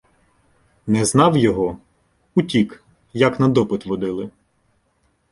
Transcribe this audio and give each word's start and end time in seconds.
Не 0.87 1.05
знав 1.05 1.37
його? 1.37 1.77
Утік, 2.35 2.83
як 3.13 3.39
на 3.39 3.47
допит 3.47 3.85
водили. 3.85 4.29